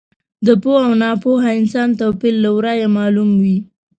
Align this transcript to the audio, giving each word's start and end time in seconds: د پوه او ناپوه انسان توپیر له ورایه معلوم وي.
د 0.45 0.47
پوه 0.61 0.79
او 0.87 0.93
ناپوه 1.03 1.45
انسان 1.59 1.89
توپیر 1.99 2.33
له 2.43 2.49
ورایه 2.55 2.87
معلوم 2.97 3.29
وي. 3.43 3.57